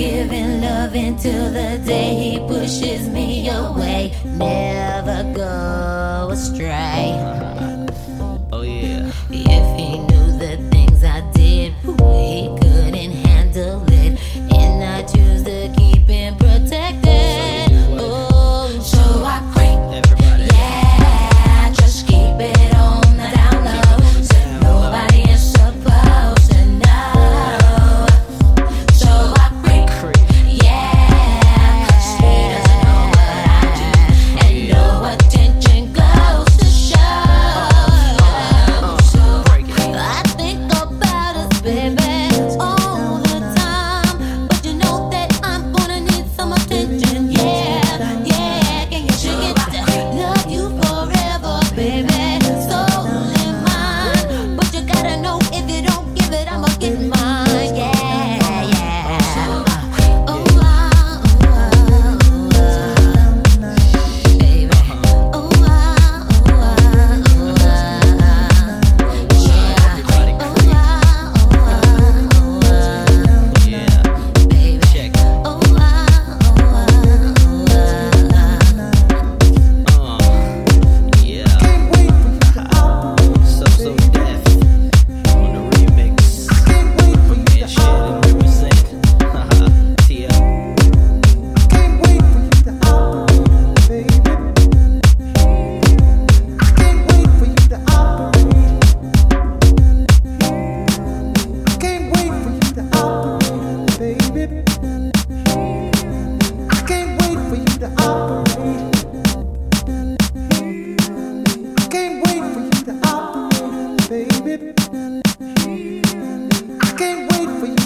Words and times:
giving 0.00 0.62
love 0.62 0.94
until 0.94 1.52
the 1.52 1.78
day 1.84 2.14
he 2.14 2.38
pushes 2.48 3.06
me 3.10 3.50
away. 3.50 4.14
Never 4.24 5.30
go 5.34 6.30
astray. 6.32 7.29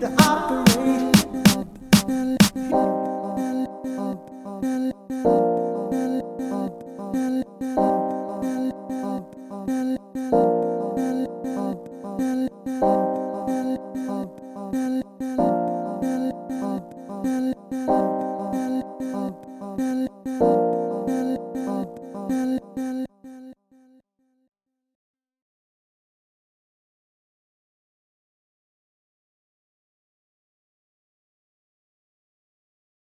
the 0.00 0.06
opportunity. 0.06 0.59